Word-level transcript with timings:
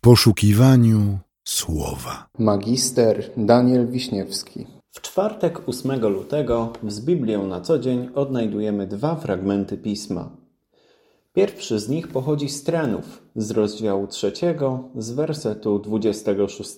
w 0.00 0.02
poszukiwaniu 0.02 1.18
słowa. 1.44 2.26
Magister 2.38 3.30
Daniel 3.36 3.88
Wiśniewski. 3.88 4.66
W 4.90 5.00
czwartek 5.00 5.68
8 5.68 6.00
lutego 6.00 6.72
z 6.88 7.00
Biblią 7.00 7.46
na 7.46 7.60
co 7.60 7.78
dzień 7.78 8.08
odnajdujemy 8.14 8.86
dwa 8.86 9.16
fragmenty 9.16 9.78
pisma. 9.78 10.36
Pierwszy 11.32 11.78
z 11.78 11.88
nich 11.88 12.08
pochodzi 12.08 12.48
z 12.48 12.62
Trenów, 12.62 13.22
z 13.36 13.50
rozdziału 13.50 14.06
trzeciego, 14.06 14.88
z 14.96 15.10
wersetu 15.10 15.78
26. 15.78 16.76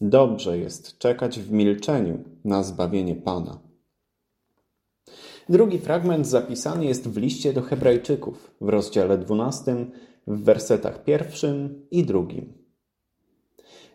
Dobrze 0.00 0.58
jest 0.58 0.98
czekać 0.98 1.40
w 1.40 1.52
milczeniu 1.52 2.24
na 2.44 2.62
zbawienie 2.62 3.14
Pana. 3.14 3.58
Drugi 5.48 5.78
fragment 5.78 6.26
zapisany 6.26 6.84
jest 6.84 7.08
w 7.08 7.16
liście 7.16 7.52
do 7.52 7.62
Hebrajczyków 7.62 8.54
w 8.60 8.68
rozdziale 8.68 9.18
12, 9.18 9.86
w 10.26 10.44
wersetach 10.44 11.04
pierwszym 11.04 11.86
i 11.90 12.04
drugim. 12.04 12.52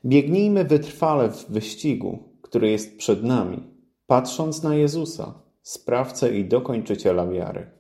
Biegnijmy 0.05 0.63
wytrwale 0.63 1.29
w 1.29 1.45
wyścigu, 1.49 2.19
który 2.41 2.71
jest 2.71 2.97
przed 2.97 3.23
nami, 3.23 3.63
patrząc 4.07 4.63
na 4.63 4.75
Jezusa, 4.75 5.33
sprawcę 5.61 6.37
i 6.37 6.45
dokończyciela 6.45 7.27
wiary. 7.27 7.71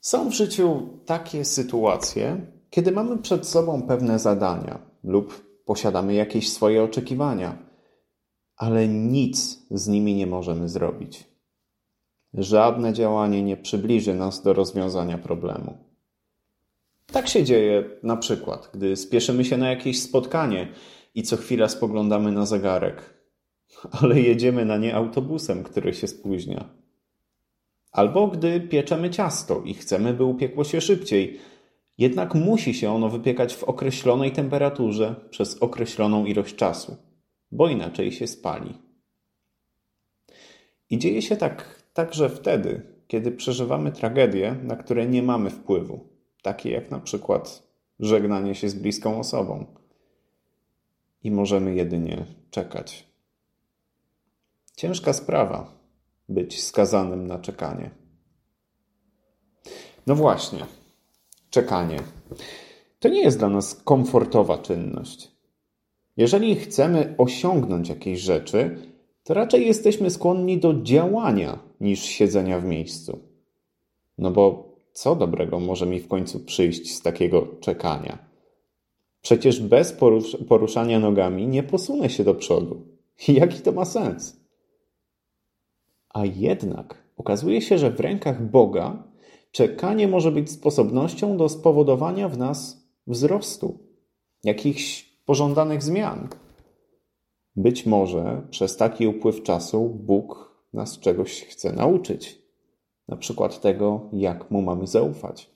Są 0.00 0.30
w 0.30 0.32
życiu 0.32 0.88
takie 1.06 1.44
sytuacje, 1.44 2.46
kiedy 2.70 2.92
mamy 2.92 3.18
przed 3.18 3.46
sobą 3.46 3.82
pewne 3.82 4.18
zadania 4.18 4.78
lub 5.04 5.44
posiadamy 5.64 6.14
jakieś 6.14 6.52
swoje 6.52 6.82
oczekiwania, 6.82 7.58
ale 8.56 8.88
nic 8.88 9.66
z 9.70 9.88
nimi 9.88 10.14
nie 10.14 10.26
możemy 10.26 10.68
zrobić. 10.68 11.34
Żadne 12.34 12.92
działanie 12.92 13.42
nie 13.42 13.56
przybliży 13.56 14.14
nas 14.14 14.42
do 14.42 14.52
rozwiązania 14.52 15.18
problemu. 15.18 15.93
Tak 17.14 17.28
się 17.28 17.44
dzieje 17.44 17.84
na 18.02 18.16
przykład, 18.16 18.70
gdy 18.74 18.96
spieszymy 18.96 19.44
się 19.44 19.56
na 19.56 19.70
jakieś 19.70 20.02
spotkanie 20.02 20.68
i 21.14 21.22
co 21.22 21.36
chwila 21.36 21.68
spoglądamy 21.68 22.32
na 22.32 22.46
zegarek, 22.46 23.14
ale 24.00 24.20
jedziemy 24.20 24.64
na 24.64 24.76
nie 24.76 24.94
autobusem, 24.94 25.62
który 25.62 25.94
się 25.94 26.06
spóźnia. 26.06 26.68
Albo 27.92 28.28
gdy 28.28 28.60
pieczemy 28.60 29.10
ciasto 29.10 29.62
i 29.64 29.74
chcemy, 29.74 30.14
by 30.14 30.24
upiekło 30.24 30.64
się 30.64 30.80
szybciej, 30.80 31.40
jednak 31.98 32.34
musi 32.34 32.74
się 32.74 32.92
ono 32.92 33.08
wypiekać 33.08 33.54
w 33.54 33.64
określonej 33.64 34.32
temperaturze 34.32 35.14
przez 35.30 35.58
określoną 35.62 36.24
ilość 36.24 36.54
czasu, 36.54 36.96
bo 37.52 37.68
inaczej 37.68 38.12
się 38.12 38.26
spali. 38.26 38.74
I 40.90 40.98
dzieje 40.98 41.22
się 41.22 41.36
tak 41.36 41.82
także 41.92 42.28
wtedy, 42.28 42.82
kiedy 43.08 43.30
przeżywamy 43.32 43.92
tragedie, 43.92 44.56
na 44.62 44.76
które 44.76 45.06
nie 45.06 45.22
mamy 45.22 45.50
wpływu, 45.50 46.13
takie 46.44 46.70
jak 46.70 46.90
na 46.90 47.00
przykład 47.00 47.62
żegnanie 48.00 48.54
się 48.54 48.68
z 48.68 48.74
bliską 48.74 49.18
osobą. 49.18 49.66
I 51.22 51.30
możemy 51.30 51.74
jedynie 51.74 52.26
czekać. 52.50 53.06
Ciężka 54.76 55.12
sprawa 55.12 55.72
być 56.28 56.64
skazanym 56.64 57.26
na 57.26 57.38
czekanie. 57.38 57.90
No 60.06 60.14
właśnie, 60.14 60.66
czekanie. 61.50 62.00
To 63.00 63.08
nie 63.08 63.20
jest 63.20 63.38
dla 63.38 63.48
nas 63.48 63.74
komfortowa 63.74 64.58
czynność. 64.58 65.30
Jeżeli 66.16 66.56
chcemy 66.56 67.14
osiągnąć 67.18 67.88
jakieś 67.88 68.20
rzeczy, 68.20 68.78
to 69.22 69.34
raczej 69.34 69.66
jesteśmy 69.66 70.10
skłonni 70.10 70.58
do 70.58 70.82
działania 70.82 71.58
niż 71.80 72.00
siedzenia 72.00 72.60
w 72.60 72.64
miejscu. 72.64 73.18
No 74.18 74.30
bo 74.30 74.73
co 74.94 75.16
dobrego 75.16 75.60
może 75.60 75.86
mi 75.86 76.00
w 76.00 76.08
końcu 76.08 76.40
przyjść 76.40 76.94
z 76.94 77.02
takiego 77.02 77.46
czekania? 77.60 78.18
Przecież 79.22 79.60
bez 79.60 79.92
porusz 79.92 80.36
poruszania 80.48 81.00
nogami 81.00 81.46
nie 81.46 81.62
posunę 81.62 82.10
się 82.10 82.24
do 82.24 82.34
przodu. 82.34 82.86
Jaki 83.28 83.60
to 83.60 83.72
ma 83.72 83.84
sens? 83.84 84.40
A 86.10 86.24
jednak 86.24 87.04
okazuje 87.16 87.62
się, 87.62 87.78
że 87.78 87.90
w 87.90 88.00
rękach 88.00 88.50
Boga 88.50 89.02
czekanie 89.50 90.08
może 90.08 90.32
być 90.32 90.50
sposobnością 90.50 91.36
do 91.36 91.48
spowodowania 91.48 92.28
w 92.28 92.38
nas 92.38 92.88
wzrostu, 93.06 93.78
jakichś 94.44 95.02
pożądanych 95.24 95.82
zmian. 95.82 96.28
Być 97.56 97.86
może 97.86 98.46
przez 98.50 98.76
taki 98.76 99.06
upływ 99.06 99.42
czasu 99.42 99.88
Bóg 99.88 100.54
nas 100.72 100.98
czegoś 100.98 101.42
chce 101.42 101.72
nauczyć, 101.72 102.43
na 103.08 103.16
przykład 103.16 103.60
tego, 103.60 104.00
jak 104.12 104.50
mu 104.50 104.62
mamy 104.62 104.86
zaufać. 104.86 105.50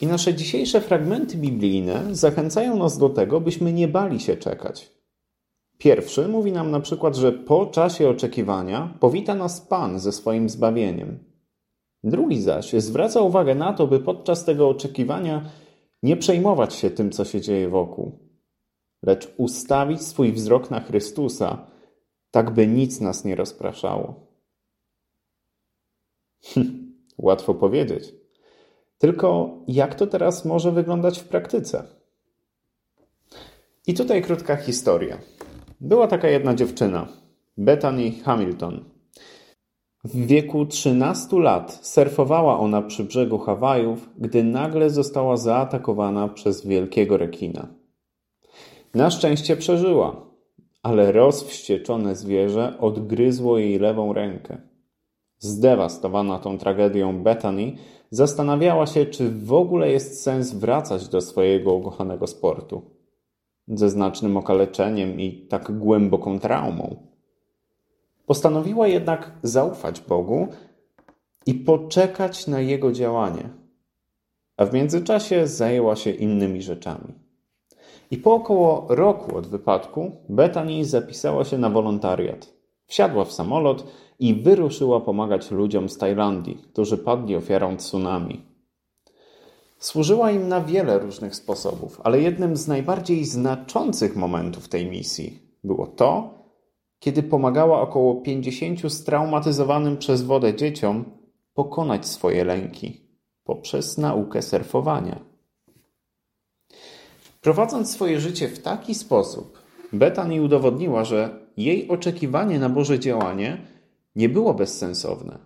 I 0.00 0.06
nasze 0.06 0.34
dzisiejsze 0.34 0.80
fragmenty 0.80 1.36
biblijne 1.36 2.14
zachęcają 2.14 2.76
nas 2.76 2.98
do 2.98 3.08
tego, 3.08 3.40
byśmy 3.40 3.72
nie 3.72 3.88
bali 3.88 4.20
się 4.20 4.36
czekać. 4.36 4.90
Pierwszy 5.78 6.28
mówi 6.28 6.52
nam 6.52 6.70
na 6.70 6.80
przykład, 6.80 7.16
że 7.16 7.32
po 7.32 7.66
czasie 7.66 8.08
oczekiwania 8.08 8.94
powita 9.00 9.34
nas 9.34 9.60
Pan 9.60 10.00
ze 10.00 10.12
swoim 10.12 10.48
zbawieniem. 10.48 11.18
Drugi 12.04 12.42
zaś 12.42 12.72
zwraca 12.72 13.20
uwagę 13.20 13.54
na 13.54 13.72
to, 13.72 13.86
by 13.86 14.00
podczas 14.00 14.44
tego 14.44 14.68
oczekiwania 14.68 15.50
nie 16.02 16.16
przejmować 16.16 16.74
się 16.74 16.90
tym, 16.90 17.10
co 17.10 17.24
się 17.24 17.40
dzieje 17.40 17.68
wokół, 17.68 18.18
lecz 19.02 19.34
ustawić 19.36 20.02
swój 20.02 20.32
wzrok 20.32 20.70
na 20.70 20.80
Chrystusa, 20.80 21.66
tak 22.30 22.50
by 22.50 22.66
nic 22.66 23.00
nas 23.00 23.24
nie 23.24 23.36
rozpraszało. 23.36 24.33
Hm, 26.44 26.92
łatwo 27.18 27.54
powiedzieć. 27.54 28.14
Tylko 28.98 29.58
jak 29.68 29.94
to 29.94 30.06
teraz 30.06 30.44
może 30.44 30.72
wyglądać 30.72 31.18
w 31.18 31.28
praktyce? 31.28 31.84
I 33.86 33.94
tutaj 33.94 34.22
krótka 34.22 34.56
historia. 34.56 35.18
Była 35.80 36.06
taka 36.06 36.28
jedna 36.28 36.54
dziewczyna, 36.54 37.08
Bethany 37.56 38.12
Hamilton. 38.24 38.84
W 40.04 40.26
wieku 40.26 40.66
13 40.66 41.36
lat 41.36 41.86
surfowała 41.86 42.58
ona 42.58 42.82
przy 42.82 43.04
brzegu 43.04 43.38
Hawajów, 43.38 44.08
gdy 44.18 44.44
nagle 44.44 44.90
została 44.90 45.36
zaatakowana 45.36 46.28
przez 46.28 46.66
wielkiego 46.66 47.16
rekina. 47.16 47.68
Na 48.94 49.10
szczęście 49.10 49.56
przeżyła, 49.56 50.26
ale 50.82 51.12
rozwścieczone 51.12 52.16
zwierzę 52.16 52.78
odgryzło 52.80 53.58
jej 53.58 53.78
lewą 53.78 54.12
rękę. 54.12 54.73
Zdewastowana 55.44 56.38
tą 56.38 56.58
tragedią 56.58 57.22
Bethany 57.22 57.72
zastanawiała 58.10 58.86
się, 58.86 59.06
czy 59.06 59.30
w 59.30 59.52
ogóle 59.52 59.90
jest 59.90 60.22
sens 60.22 60.54
wracać 60.54 61.08
do 61.08 61.20
swojego 61.20 61.74
ukochanego 61.74 62.26
sportu. 62.26 62.82
Ze 63.68 63.90
znacznym 63.90 64.36
okaleczeniem 64.36 65.20
i 65.20 65.46
tak 65.48 65.78
głęboką 65.78 66.38
traumą. 66.38 66.96
Postanowiła 68.26 68.88
jednak 68.88 69.30
zaufać 69.42 70.00
Bogu 70.00 70.48
i 71.46 71.54
poczekać 71.54 72.46
na 72.46 72.60
Jego 72.60 72.92
działanie. 72.92 73.48
A 74.56 74.64
w 74.64 74.72
międzyczasie 74.72 75.46
zajęła 75.46 75.96
się 75.96 76.10
innymi 76.10 76.62
rzeczami. 76.62 77.14
I 78.10 78.16
po 78.16 78.34
około 78.34 78.86
roku 78.88 79.36
od 79.36 79.46
wypadku 79.46 80.10
Bethany 80.28 80.84
zapisała 80.84 81.44
się 81.44 81.58
na 81.58 81.70
wolontariat. 81.70 82.63
Wsiadła 82.94 83.24
w 83.24 83.32
samolot 83.32 83.86
i 84.18 84.34
wyruszyła 84.34 85.00
pomagać 85.00 85.50
ludziom 85.50 85.88
z 85.88 85.98
Tajlandii, 85.98 86.62
którzy 86.72 86.98
padli 86.98 87.36
ofiarą 87.36 87.76
tsunami. 87.76 88.42
Służyła 89.78 90.30
im 90.30 90.48
na 90.48 90.60
wiele 90.60 90.98
różnych 90.98 91.36
sposobów, 91.36 92.00
ale 92.04 92.20
jednym 92.20 92.56
z 92.56 92.68
najbardziej 92.68 93.24
znaczących 93.24 94.16
momentów 94.16 94.68
tej 94.68 94.86
misji 94.86 95.38
było 95.64 95.86
to, 95.86 96.34
kiedy 96.98 97.22
pomagała 97.22 97.80
około 97.80 98.14
50 98.14 98.92
straumatyzowanym 98.92 99.96
przez 99.96 100.22
wodę 100.22 100.54
dzieciom 100.54 101.04
pokonać 101.54 102.06
swoje 102.06 102.44
lęki 102.44 103.00
poprzez 103.44 103.98
naukę 103.98 104.42
surfowania. 104.42 105.20
Prowadząc 107.40 107.92
swoje 107.92 108.20
życie 108.20 108.48
w 108.48 108.62
taki 108.62 108.94
sposób, 108.94 109.58
Bethany 109.92 110.42
udowodniła, 110.42 111.04
że 111.04 111.43
jej 111.56 111.88
oczekiwanie 111.88 112.58
na 112.58 112.68
Boże 112.68 112.98
działanie 112.98 113.66
nie 114.16 114.28
było 114.28 114.54
bezsensowne. 114.54 115.38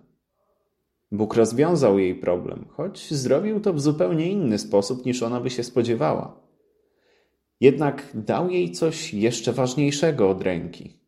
Bóg 1.11 1.35
rozwiązał 1.35 1.99
jej 1.99 2.15
problem, 2.15 2.65
choć 2.69 3.13
zrobił 3.13 3.59
to 3.59 3.73
w 3.73 3.81
zupełnie 3.81 4.31
inny 4.31 4.59
sposób 4.59 5.05
niż 5.05 5.23
ona 5.23 5.39
by 5.39 5.49
się 5.49 5.63
spodziewała. 5.63 6.41
Jednak 7.61 8.11
dał 8.13 8.49
jej 8.49 8.71
coś 8.71 9.13
jeszcze 9.13 9.53
ważniejszego 9.53 10.29
od 10.29 10.41
ręki 10.41 10.99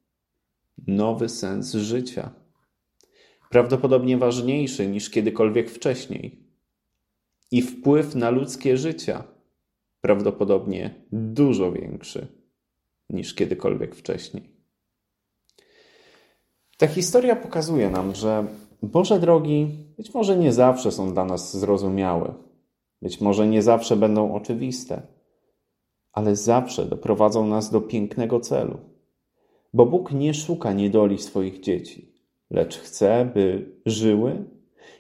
nowy 0.87 1.29
sens 1.29 1.73
życia. 1.73 2.33
Prawdopodobnie 3.49 4.17
ważniejszy 4.17 4.87
niż 4.87 5.09
kiedykolwiek 5.09 5.69
wcześniej. 5.69 6.39
I 7.51 7.61
wpływ 7.61 8.15
na 8.15 8.29
ludzkie 8.29 8.77
życia 8.77 9.23
prawdopodobnie 10.01 11.05
dużo 11.11 11.71
większy 11.71 12.27
niż 13.09 13.33
kiedykolwiek 13.35 13.95
wcześniej. 13.95 14.60
Ta 16.81 16.87
historia 16.87 17.35
pokazuje 17.35 17.89
nam, 17.89 18.15
że 18.15 18.45
Boże 18.83 19.19
drogi 19.19 19.67
być 19.97 20.13
może 20.13 20.37
nie 20.37 20.53
zawsze 20.53 20.91
są 20.91 21.13
dla 21.13 21.25
nas 21.25 21.57
zrozumiałe, 21.57 22.33
Być 23.01 23.21
może 23.21 23.47
nie 23.47 23.61
zawsze 23.61 23.95
będą 23.95 24.33
oczywiste, 24.33 25.01
ale 26.13 26.35
zawsze 26.35 26.85
doprowadzą 26.85 27.47
nas 27.47 27.71
do 27.71 27.81
pięknego 27.81 28.39
celu. 28.39 28.77
Bo 29.73 29.85
Bóg 29.85 30.11
nie 30.11 30.33
szuka 30.33 30.73
niedoli 30.73 31.17
swoich 31.17 31.59
dzieci, 31.59 32.13
lecz 32.49 32.77
chce, 32.77 33.31
by 33.33 33.75
żyły 33.85 34.45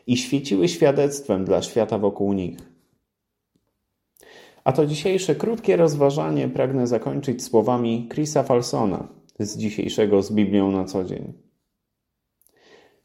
i 0.07 0.17
świeciły 0.17 0.67
świadectwem 0.67 1.45
dla 1.45 1.61
świata 1.61 1.97
wokół 1.97 2.33
nich. 2.33 2.57
A 4.63 4.71
to 4.71 4.85
dzisiejsze 4.85 5.35
krótkie 5.35 5.75
rozważanie 5.75 6.49
pragnę 6.49 6.87
zakończyć 6.87 7.43
słowami 7.43 8.09
Chrisa 8.11 8.43
Falsona 8.43 9.07
z 9.39 9.57
dzisiejszego 9.57 10.21
z 10.21 10.31
Biblią 10.31 10.71
na 10.71 10.85
co 10.85 11.03
dzień. 11.03 11.50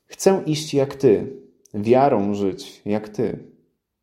Chcę 0.06 0.43
iść 0.47 0.75
jak 0.75 0.94
Ty, 0.94 1.37
wiarą 1.75 2.35
żyć 2.35 2.82
jak 2.85 3.08
Ty, 3.08 3.38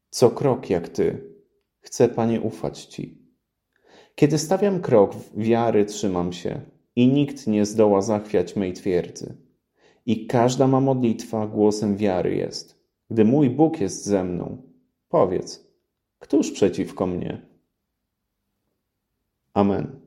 co 0.10 0.30
krok 0.30 0.70
jak 0.70 0.90
Ty. 0.90 1.34
Chcę, 1.80 2.10
Panie, 2.10 2.42
ufać 2.42 2.86
Ci. 2.86 3.24
Kiedy 4.16 4.38
stawiam 4.38 4.82
krok 4.82 5.16
wiary, 5.36 5.86
trzymam 5.86 6.34
się 6.34 6.62
i 6.96 7.08
nikt 7.08 7.48
nie 7.48 7.66
zdoła 7.66 8.02
zachwiać 8.02 8.56
mej 8.56 8.74
twierdzy. 8.74 9.38
I 10.06 10.28
każda 10.28 10.68
ma 10.68 10.80
modlitwa 10.80 11.48
głosem 11.48 11.98
wiary 11.98 12.36
jest. 12.36 12.84
Gdy 13.10 13.26
mój 13.26 13.50
Bóg 13.50 13.82
jest 13.82 14.06
ze 14.06 14.24
mną, 14.24 14.62
powiedz, 15.10 15.68
któż 16.20 16.52
przeciwko 16.52 17.08
mnie? 17.08 17.46
Amen. 19.54 20.03